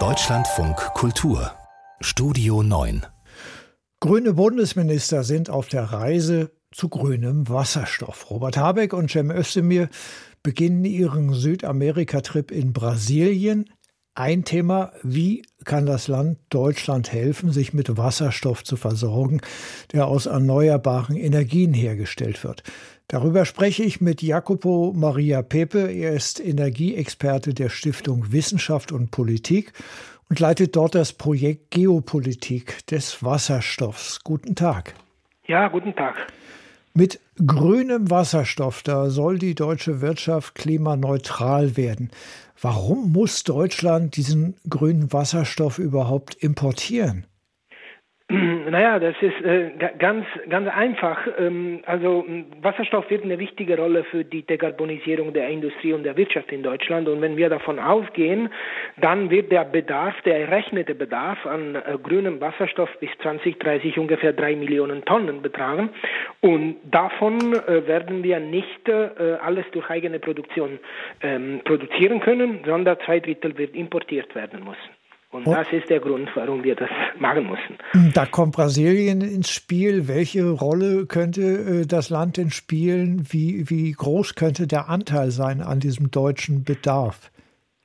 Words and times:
Deutschlandfunk 0.00 0.76
Kultur 0.94 1.52
Studio 2.00 2.64
9 2.64 3.06
Grüne 4.00 4.34
Bundesminister 4.34 5.22
sind 5.22 5.48
auf 5.48 5.68
der 5.68 5.84
Reise 5.84 6.50
zu 6.72 6.88
grünem 6.88 7.48
Wasserstoff. 7.48 8.30
Robert 8.30 8.56
Habeck 8.56 8.94
und 8.94 9.12
Cem 9.12 9.30
Özdemir 9.30 9.90
beginnen 10.42 10.84
ihren 10.84 11.34
Südamerika-Trip 11.34 12.50
in 12.50 12.72
Brasilien. 12.72 13.70
Ein 14.16 14.44
Thema, 14.44 14.92
wie 15.02 15.42
kann 15.64 15.86
das 15.86 16.06
Land 16.06 16.38
Deutschland 16.50 17.12
helfen, 17.12 17.50
sich 17.50 17.74
mit 17.74 17.96
Wasserstoff 17.96 18.62
zu 18.62 18.76
versorgen, 18.76 19.40
der 19.92 20.06
aus 20.06 20.26
erneuerbaren 20.26 21.16
Energien 21.16 21.74
hergestellt 21.74 22.44
wird. 22.44 22.62
Darüber 23.08 23.44
spreche 23.44 23.82
ich 23.82 24.00
mit 24.00 24.22
Jacopo 24.22 24.92
Maria 24.94 25.42
Pepe. 25.42 25.90
Er 25.90 26.12
ist 26.12 26.38
Energieexperte 26.38 27.54
der 27.54 27.70
Stiftung 27.70 28.30
Wissenschaft 28.30 28.92
und 28.92 29.10
Politik 29.10 29.72
und 30.30 30.38
leitet 30.38 30.76
dort 30.76 30.94
das 30.94 31.12
Projekt 31.12 31.72
Geopolitik 31.72 32.86
des 32.86 33.24
Wasserstoffs. 33.24 34.22
Guten 34.22 34.54
Tag. 34.54 34.94
Ja, 35.48 35.66
guten 35.66 35.92
Tag. 35.92 36.28
Mit 36.96 37.18
grünem 37.44 38.08
Wasserstoff, 38.08 38.84
da 38.84 39.10
soll 39.10 39.40
die 39.40 39.56
deutsche 39.56 40.00
Wirtschaft 40.00 40.54
klimaneutral 40.54 41.76
werden. 41.76 42.10
Warum 42.60 43.10
muss 43.10 43.42
Deutschland 43.42 44.16
diesen 44.16 44.54
grünen 44.70 45.12
Wasserstoff 45.12 45.80
überhaupt 45.80 46.36
importieren? 46.36 47.26
Naja, 48.70 48.98
das 48.98 49.14
ist 49.20 49.44
äh, 49.44 49.70
ganz, 49.98 50.26
ganz 50.48 50.68
einfach. 50.68 51.18
Ähm, 51.38 51.80
also 51.86 52.24
Wasserstoff 52.62 53.08
wird 53.10 53.24
eine 53.24 53.38
wichtige 53.38 53.76
Rolle 53.76 54.04
für 54.04 54.24
die 54.24 54.42
Dekarbonisierung 54.42 55.32
der 55.32 55.48
Industrie 55.48 55.92
und 55.92 56.02
der 56.02 56.16
Wirtschaft 56.16 56.50
in 56.52 56.62
Deutschland. 56.62 57.08
Und 57.08 57.20
wenn 57.20 57.36
wir 57.36 57.48
davon 57.48 57.78
ausgehen, 57.78 58.48
dann 58.96 59.30
wird 59.30 59.52
der 59.52 59.64
Bedarf, 59.64 60.14
der 60.22 60.40
errechnete 60.40 60.94
Bedarf 60.94 61.44
an 61.46 61.74
äh, 61.74 61.98
grünem 62.02 62.40
Wasserstoff 62.40 62.90
bis 63.00 63.10
2030 63.22 63.98
ungefähr 63.98 64.32
drei 64.32 64.56
Millionen 64.56 65.04
Tonnen 65.04 65.42
betragen. 65.42 65.90
Und 66.40 66.76
davon 66.84 67.54
äh, 67.54 67.86
werden 67.86 68.22
wir 68.22 68.40
nicht 68.40 68.88
äh, 68.88 69.36
alles 69.42 69.64
durch 69.72 69.88
eigene 69.90 70.18
Produktion 70.18 70.78
ähm, 71.22 71.60
produzieren 71.64 72.20
können, 72.20 72.60
sondern 72.64 72.98
zwei 73.04 73.20
Drittel 73.20 73.56
wird 73.58 73.74
importiert 73.74 74.34
werden 74.34 74.60
müssen. 74.60 75.03
Und 75.34 75.48
das 75.48 75.66
ist 75.72 75.90
der 75.90 75.98
Grund, 75.98 76.30
warum 76.36 76.62
wir 76.62 76.76
das 76.76 76.88
machen 77.18 77.50
müssen. 77.50 78.12
Da 78.14 78.24
kommt 78.24 78.54
Brasilien 78.54 79.20
ins 79.20 79.50
Spiel. 79.50 80.06
Welche 80.06 80.48
Rolle 80.48 81.06
könnte 81.06 81.40
äh, 81.42 81.86
das 81.88 82.08
Land 82.08 82.36
denn 82.36 82.50
spielen? 82.50 83.26
Wie, 83.30 83.68
wie 83.68 83.90
groß 83.90 84.36
könnte 84.36 84.68
der 84.68 84.88
Anteil 84.88 85.32
sein 85.32 85.60
an 85.60 85.80
diesem 85.80 86.12
deutschen 86.12 86.62
Bedarf? 86.62 87.32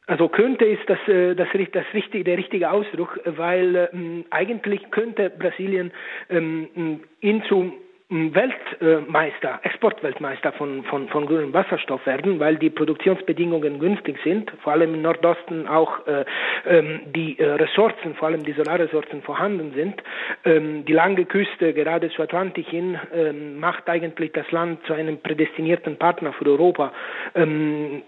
Also 0.05 0.27
könnte 0.27 0.65
ist 0.65 0.87
das, 0.87 0.99
äh, 1.07 1.33
das, 1.33 1.47
das, 1.73 1.85
richtige, 1.91 2.23
der 2.23 2.37
richtige 2.37 2.69
Ausdruck, 2.69 3.19
weil 3.25 3.89
ähm, 3.93 4.25
eigentlich 4.29 4.91
könnte 4.91 5.31
Brasilien 5.31 5.91
ähm, 6.29 6.99
in 7.19 7.41
zum 7.49 7.73
Weltmeister, 8.09 9.59
Exportweltmeister 9.61 10.51
von, 10.53 10.83
von, 10.85 11.07
von 11.09 11.27
grünem 11.27 11.53
Wasserstoff 11.53 12.03
werden, 12.07 12.39
weil 12.39 12.57
die 12.57 12.71
Produktionsbedingungen 12.71 13.79
günstig 13.79 14.17
sind, 14.23 14.51
vor 14.63 14.73
allem 14.73 14.95
im 14.95 15.03
Nordosten 15.03 15.67
auch 15.67 16.07
äh, 16.07 16.25
ähm, 16.65 17.01
die 17.15 17.37
äh, 17.37 17.51
Ressourcen, 17.51 18.15
vor 18.15 18.29
allem 18.29 18.43
die 18.43 18.53
Solarressourcen 18.53 19.21
vorhanden 19.21 19.73
sind. 19.75 20.01
Ähm, 20.43 20.85
die 20.85 20.93
lange 20.93 21.25
Küste, 21.25 21.71
gerade 21.73 22.09
zu 22.09 22.23
Atlantik 22.23 22.67
hin, 22.67 22.97
ähm, 23.13 23.59
macht 23.59 23.87
eigentlich 23.87 24.31
das 24.31 24.49
Land 24.51 24.83
zu 24.87 24.93
einem 24.93 25.19
prädestinierten 25.19 25.97
Partner 25.97 26.33
für 26.33 26.45
Europa. 26.47 26.91
Ähm, 27.35 28.01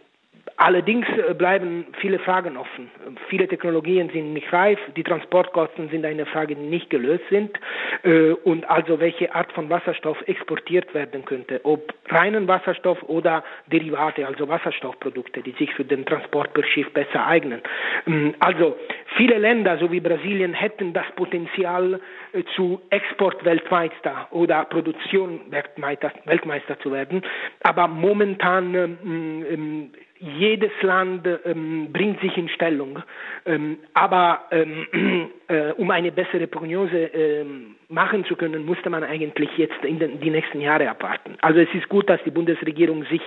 Allerdings 0.58 1.08
äh, 1.08 1.34
bleiben 1.34 1.88
viele 2.00 2.20
Fragen 2.20 2.58
offen. 2.58 2.90
Viele 3.30 3.48
Technologien 3.48 4.10
sind 4.10 4.34
nicht 4.34 4.52
reif, 4.54 4.80
die 4.96 5.04
Transportkosten 5.04 5.90
sind 5.90 6.06
eine 6.06 6.26
Frage, 6.26 6.56
die 6.56 6.62
nicht 6.62 6.90
gelöst 6.90 7.24
sind 7.30 7.58
äh, 8.04 8.32
und 8.32 8.70
also 8.70 9.00
welche 9.00 9.34
Art 9.34 9.52
von 9.54 9.70
Wasserstoff 9.70 10.18
exportiert 10.28 10.94
werden 10.94 11.26
könnte, 11.26 11.62
ob 11.64 11.94
reinen 12.10 12.48
Wasserstoff 12.48 13.02
oder 13.04 13.44
Derivate, 13.68 14.28
also 14.28 14.48
Wasserstoffprodukte, 14.48 15.42
die 15.42 15.52
sich 15.52 15.74
für 15.74 15.86
den 15.86 16.06
Transport 16.06 16.54
per 16.54 16.64
Schiff 16.64 16.92
besser 16.94 17.26
eignen. 17.26 17.62
Ähm, 18.08 18.36
also 18.40 18.78
viele 19.18 19.38
Länder, 19.38 19.78
so 19.78 19.92
wie 19.92 20.00
Brasilien, 20.00 20.54
hätten 20.54 20.94
das 20.94 21.06
Potenzial 21.16 22.00
äh, 22.34 22.44
zu 22.56 22.82
Exportweltmeister 22.90 24.28
oder 24.32 24.66
Produktion 24.66 25.42
Weltmeister, 25.50 26.12
Weltmeister 26.26 26.80
zu 26.80 26.92
werden, 26.92 27.22
aber 27.64 27.88
momentan 27.88 28.76
ähm, 28.76 29.46
ähm, 29.50 29.92
jedes 30.22 30.72
Land 30.82 31.28
ähm, 31.46 31.92
bringt 31.92 32.22
sich 32.22 32.38
in 32.38 32.48
Stellung, 32.50 33.00
ähm, 33.46 33.78
aber 33.94 34.42
ähm, 34.52 35.30
äh, 35.48 35.72
um 35.72 35.90
eine 35.90 36.12
bessere 36.12 36.48
Prognose 36.48 37.10
ähm, 37.14 37.76
machen 37.90 38.24
zu 38.26 38.36
können, 38.36 38.66
musste 38.66 38.90
man 38.90 39.04
eigentlich 39.04 39.50
jetzt 39.58 39.84
in 39.84 40.00
den, 40.00 40.22
die 40.22 40.30
nächsten 40.30 40.62
Jahre 40.62 40.90
abwarten. 40.90 41.38
Also 41.42 41.60
es 41.60 41.70
ist 41.74 41.90
gut, 41.90 42.10
dass 42.10 42.22
die 42.24 42.32
Bundesregierung 42.32 43.04
sich 43.06 43.22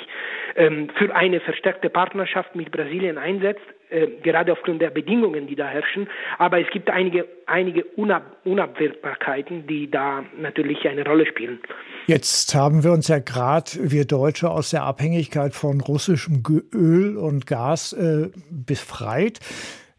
ähm, 0.57 0.89
für 0.97 1.15
eine 1.15 1.41
verstärkte 1.41 1.91
Partnerschaft 1.91 2.55
mit 2.55 2.71
Brasilien 2.71 3.19
einsetzt, 3.19 3.65
äh, 3.91 4.07
gerade 4.23 4.53
aufgrund 4.53 4.81
der 4.81 4.91
Bedingungen, 4.91 5.49
die 5.49 5.57
da 5.57 5.67
herrschen. 5.67 6.09
Aber 6.39 6.61
es 6.61 6.71
gibt 6.71 6.91
einige, 6.91 7.27
einige 7.47 7.85
Unab 7.97 8.37
Unabwägbarkeiten, 8.45 9.67
die 9.67 9.91
da 9.91 10.25
natürlich 10.39 10.87
eine 10.89 11.05
Rolle 11.05 11.27
spielen. 11.27 11.59
Jetzt 12.07 12.55
haben 12.55 12.85
wir 12.85 12.93
uns 12.93 13.09
ja 13.09 13.19
gerade, 13.19 13.71
wir 13.81 14.05
Deutsche, 14.05 14.51
aus 14.51 14.71
der 14.71 14.83
Abhängigkeit 14.83 15.55
von 15.55 15.81
russischem 15.81 16.43
Öl 16.75 16.84
und 17.17 17.47
Gas 17.47 17.93
äh, 17.93 18.31
befreit. 18.51 19.41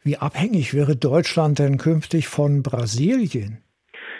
Wie 0.03 0.17
abhängig 0.17 0.73
wäre 0.73 0.95
Deutschland 0.95 1.59
denn 1.59 1.77
künftig 1.77 2.27
von 2.27 2.61
Brasilien? 2.63 3.64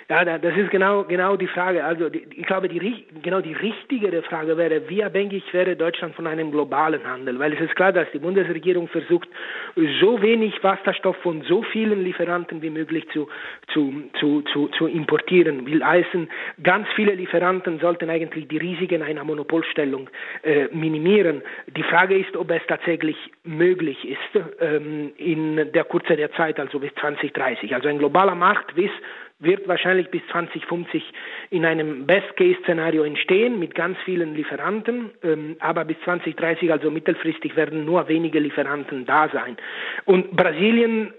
Ja, 0.08 0.24
das 0.24 0.56
ist 0.56 0.70
genau, 0.70 1.04
genau 1.04 1.36
die 1.36 1.48
Frage. 1.48 1.84
Also 1.84 2.12
ich 2.14 2.46
glaube, 2.46 2.70
die, 2.70 3.06
genau 3.24 3.42
die 3.42 3.54
richtigere 3.54 4.22
Frage 4.22 4.56
wäre, 4.56 4.88
wie 4.88 5.04
abhängig 5.04 5.44
wäre 5.52 5.76
Deutschland 5.76 6.14
von 6.14 6.28
einem 6.28 6.52
globalen 6.52 7.04
Handel? 7.08 7.40
Weil 7.40 7.54
es 7.54 7.60
ist 7.60 7.76
klar, 7.76 7.92
dass 7.92 8.08
die 8.14 8.20
Bundesregierung 8.20 8.88
versucht, 8.88 9.28
so 9.76 10.22
wenig 10.22 10.64
Wasserstoff 10.64 11.18
von 11.24 11.42
so 11.42 11.64
vielen 11.64 12.04
Lieferanten 12.04 12.62
wie 12.62 12.70
möglich 12.70 13.08
zu, 13.14 13.28
zu, 13.74 14.04
zu, 14.20 14.44
zu, 14.44 14.68
zu 14.68 14.86
importieren. 14.86 15.66
Will 15.66 15.84
heißen, 15.84 16.30
ganz 16.62 16.88
viele 16.96 17.16
Lieferanten 17.16 17.80
sollten 17.80 18.08
eigentlich 18.12 18.48
die 18.48 18.58
Risiken 18.58 19.02
einer 19.02 19.24
Monopolstellung 19.24 20.12
äh, 20.44 20.68
minimieren. 20.72 21.42
Die 21.76 21.84
Frage 21.84 22.16
ist, 22.16 22.38
ob 22.38 22.52
es 22.52 22.62
tatsächlich 22.68 23.18
möglich 23.44 24.08
ist 24.08 24.44
ähm, 24.60 25.14
in 25.18 25.72
der 25.74 25.84
Kurze 25.84 26.16
der 26.16 26.32
Zeit, 26.34 26.60
also 26.60 26.78
bis 26.78 26.94
2030. 27.02 27.74
Also 27.74 27.88
ein 27.88 27.98
globaler 27.98 28.36
Markt, 28.36 28.76
wie 28.76 28.92
wird 29.40 29.68
wahrscheinlich 29.68 30.09
bis 30.09 30.22
2050 30.31 31.03
in 31.50 31.66
einem 31.66 32.06
Best-Case-Szenario 32.06 33.03
entstehen 33.03 33.59
mit 33.59 33.75
ganz 33.75 33.97
vielen 34.06 34.34
Lieferanten, 34.34 35.12
ähm, 35.23 35.57
aber 35.59 35.85
bis 35.85 35.97
2030, 36.03 36.72
also 36.72 36.90
mittelfristig, 36.90 37.56
werden 37.56 37.85
nur 37.85 38.07
wenige 38.07 38.40
Lieferanten 38.40 39.06
da 39.06 39.29
sein. 39.29 39.57
Und 40.06 40.35
Brasilien 40.35 41.13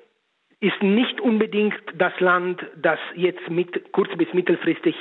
ist 0.61 0.83
nicht 0.83 1.21
unbedingt 1.21 1.75
das 1.95 2.19
Land, 2.21 2.65
das 2.77 2.99
jetzt 3.15 3.51
mit 3.51 3.93
kurz 3.93 4.17
bis 4.17 4.33
mittelfristig 4.33 4.95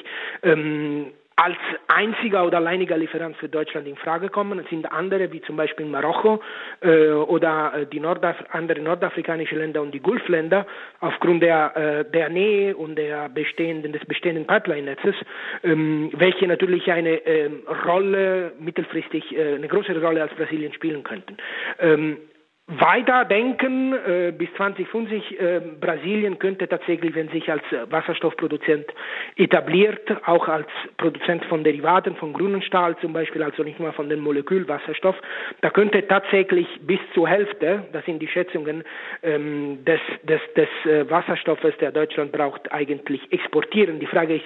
ähm, 0.44 1.12
als 1.38 1.58
einziger 1.88 2.46
oder 2.46 2.58
alleiniger 2.58 2.98
Lieferant 2.98 3.36
für 3.38 3.50
Deutschland 3.50 3.88
in 3.88 3.98
Frage 3.98 4.30
kommen. 4.30 4.58
Es 4.60 4.70
sind 4.70 4.90
andere, 4.92 5.32
wie 5.34 5.42
zum 5.42 5.58
Beispiel 5.58 5.86
Marokko 5.86 6.42
äh, 6.82 7.10
oder 7.10 7.74
äh, 7.76 7.86
die 7.86 8.00
Nordaf 8.00 8.38
andere 8.52 8.80
nordafrikanische 8.80 9.56
Länder 9.56 9.82
und 9.82 9.92
die 9.92 10.00
Gulfländer 10.00 10.66
aufgrund 11.02 11.44
der, 11.44 11.76
äh, 11.76 12.12
der 12.12 12.30
Nähe 12.30 12.76
und 12.78 12.96
der 12.96 13.28
bestehenden, 13.28 13.92
des 13.92 14.06
bestehenden 14.06 14.48
Pipeline-Netzes, 14.48 15.16
ähm, 15.64 16.10
welche 16.14 16.48
natürlich 16.48 16.90
eine 16.90 17.18
ähm, 17.26 17.64
Rolle 17.86 18.54
mittelfristig, 18.58 19.36
äh, 19.36 19.56
eine 19.56 19.68
größere 19.68 20.02
Rolle 20.02 20.22
als 20.22 20.34
Brasilien 20.36 20.72
spielen 20.72 21.04
könnten. 21.04 21.36
Ähm, 21.80 22.18
weiter 22.68 23.26
denken, 23.26 23.94
äh, 23.94 24.34
bis 24.36 24.52
2050, 24.58 25.40
äh, 25.40 25.62
Brasilien 25.80 26.40
könnte 26.40 26.68
tatsächlich, 26.68 27.14
wenn 27.14 27.30
sich 27.30 27.50
als 27.52 27.62
äh, 27.72 27.92
Wasserstoffproduzent 27.92 28.88
etabliert, 29.36 30.10
auch 30.26 30.48
als 30.48 30.68
Produzent 30.98 31.46
von 31.46 31.64
Derivaten, 31.64 32.16
von 32.16 32.34
grünen 32.34 32.64
Stahl 32.64 32.98
zum 32.98 33.14
Beispiel, 33.14 33.44
also 33.44 33.62
nicht 33.62 33.80
nur 33.80 33.94
von 33.94 34.10
dem 34.10 34.20
Molekül 34.20 34.68
Wasserstoff, 34.68 35.16
da 35.62 35.70
könnte 35.70 36.08
tatsächlich 36.08 36.68
bis 36.82 37.00
zur 37.14 37.28
Hälfte, 37.28 37.86
das 37.94 38.04
sind 38.06 38.20
die 38.20 38.28
Schätzungen, 38.28 38.84
ähm, 39.22 39.86
des, 39.86 40.00
des, 40.24 40.42
des 40.56 40.92
äh, 40.92 41.08
Wasserstoffes, 41.08 41.78
der 41.78 41.92
Deutschland 41.92 42.32
braucht, 42.32 42.72
eigentlich 42.72 43.32
exportieren. 43.32 44.00
Die 44.00 44.08
Frage 44.08 44.38
ist, 44.38 44.46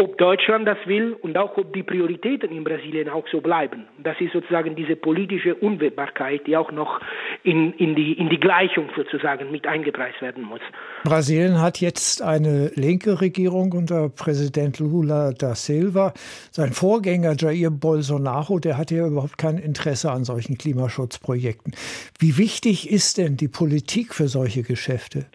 ob 0.00 0.16
Deutschland 0.16 0.66
das 0.66 0.78
will 0.86 1.12
und 1.12 1.36
auch 1.36 1.56
ob 1.56 1.72
die 1.72 1.82
Prioritäten 1.82 2.52
in 2.52 2.62
Brasilien 2.62 3.08
auch 3.08 3.26
so 3.32 3.40
bleiben. 3.40 3.86
Das 4.02 4.16
ist 4.20 4.32
sozusagen 4.32 4.76
diese 4.76 4.94
politische 4.94 5.56
Unwägbarkeit, 5.56 6.46
die 6.46 6.56
auch 6.56 6.70
noch 6.70 7.00
in, 7.42 7.72
in, 7.74 7.96
die, 7.96 8.12
in 8.12 8.28
die 8.28 8.38
Gleichung 8.38 8.88
sozusagen 8.96 9.50
mit 9.50 9.66
eingepreist 9.66 10.22
werden 10.22 10.44
muss. 10.44 10.60
Brasilien 11.02 11.60
hat 11.60 11.80
jetzt 11.80 12.22
eine 12.22 12.70
linke 12.76 13.20
Regierung 13.20 13.72
unter 13.72 14.08
Präsident 14.08 14.78
Lula 14.78 15.32
da 15.32 15.56
Silva. 15.56 16.14
Sein 16.52 16.72
Vorgänger 16.72 17.34
Jair 17.36 17.70
Bolsonaro, 17.70 18.60
der 18.60 18.78
hatte 18.78 18.94
ja 18.94 19.06
überhaupt 19.08 19.36
kein 19.36 19.58
Interesse 19.58 20.12
an 20.12 20.22
solchen 20.22 20.56
Klimaschutzprojekten. 20.58 21.74
Wie 22.20 22.38
wichtig 22.38 22.88
ist 22.88 23.18
denn 23.18 23.36
die 23.36 23.48
Politik 23.48 24.14
für 24.14 24.28
solche 24.28 24.62
Geschäfte? 24.62 25.26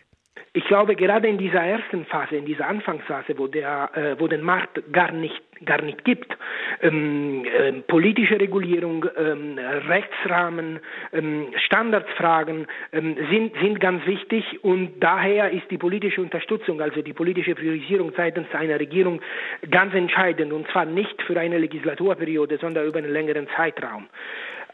Ich 0.55 0.65
glaube, 0.65 0.95
gerade 0.95 1.27
in 1.27 1.39
dieser 1.39 1.63
ersten 1.63 2.05
Phase, 2.05 2.35
in 2.35 2.45
dieser 2.45 2.67
Anfangsphase, 2.67 3.39
wo, 3.39 3.47
der, 3.47 3.89
äh, 3.95 4.19
wo 4.19 4.27
den 4.27 4.43
Markt 4.43 4.83
gar 4.93 5.11
nicht, 5.11 5.41
gar 5.65 5.81
nicht 5.81 6.05
gibt, 6.05 6.37
ähm, 6.83 7.43
äh, 7.43 7.71
politische 7.81 8.39
Regulierung, 8.39 9.03
ähm, 9.17 9.57
Rechtsrahmen, 9.57 10.79
ähm, 11.11 11.47
Standardsfragen 11.65 12.67
ähm, 12.91 13.17
sind, 13.31 13.55
sind 13.63 13.79
ganz 13.79 14.05
wichtig 14.05 14.63
und 14.63 14.99
daher 14.99 15.49
ist 15.49 15.71
die 15.71 15.79
politische 15.79 16.21
Unterstützung, 16.21 16.81
also 16.81 17.01
die 17.01 17.13
politische 17.13 17.55
Priorisierung 17.55 18.11
seitens 18.15 18.45
einer 18.53 18.79
Regierung 18.79 19.21
ganz 19.71 19.95
entscheidend 19.95 20.53
und 20.53 20.67
zwar 20.67 20.85
nicht 20.85 21.19
für 21.23 21.39
eine 21.39 21.57
Legislaturperiode, 21.57 22.59
sondern 22.59 22.85
über 22.85 22.99
einen 22.99 23.11
längeren 23.11 23.47
Zeitraum. 23.55 24.07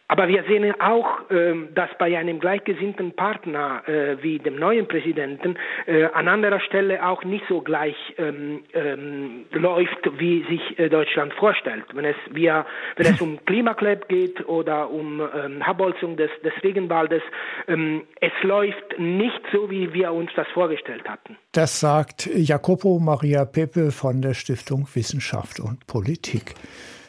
Aber 0.07 0.27
wir 0.27 0.43
sehen 0.45 0.73
auch, 0.81 1.05
ähm, 1.29 1.69
dass 1.75 1.89
bei 1.99 2.17
einem 2.17 2.39
gleichgesinnten 2.39 3.15
Partner 3.15 3.87
äh, 3.87 4.17
wie 4.23 4.39
dem 4.39 4.55
neuen 4.55 4.87
Präsidenten 4.87 5.55
äh, 5.85 6.05
an 6.05 6.27
anderer 6.27 6.59
Stelle 6.61 7.05
auch 7.05 7.23
nicht 7.23 7.45
so 7.47 7.61
gleich 7.61 7.95
ähm, 8.17 8.63
ähm, 8.73 9.45
läuft, 9.51 9.99
wie 10.17 10.43
sich 10.49 10.79
äh, 10.79 10.89
Deutschland 10.89 11.31
vorstellt. 11.35 11.85
Wenn 11.93 12.05
es, 12.05 12.15
wir, 12.31 12.65
wenn 12.95 13.05
es 13.05 13.21
um 13.21 13.37
Klimakleb 13.45 14.07
geht 14.07 14.47
oder 14.47 14.89
um 14.89 15.21
Abholzung 15.61 16.17
des, 16.17 16.31
des 16.43 16.53
Regenwaldes, 16.63 17.21
es 17.67 18.31
läuft 18.43 18.97
nicht 18.97 19.41
so, 19.51 19.69
wie 19.69 19.93
wir 19.93 20.11
uns 20.11 20.31
das 20.35 20.47
vorgestellt 20.53 21.07
hatten. 21.07 21.37
Das 21.51 21.79
sagt 21.79 22.27
Jacopo 22.33 22.99
Maria 22.99 23.45
Pepe 23.45 23.91
von 23.91 24.21
der 24.21 24.33
Stiftung 24.33 24.87
Wissenschaft 24.93 25.59
und 25.59 25.85
Politik. 25.87 26.55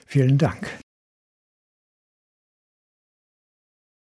Vielen 0.07 0.39
Dank. 0.39 0.67